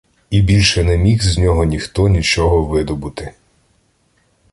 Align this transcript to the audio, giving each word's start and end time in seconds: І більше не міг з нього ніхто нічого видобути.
І 0.29 0.41
більше 0.41 0.83
не 0.83 0.97
міг 0.97 1.21
з 1.23 1.37
нього 1.37 1.63
ніхто 1.63 2.07
нічого 2.09 2.63
видобути. 2.65 3.33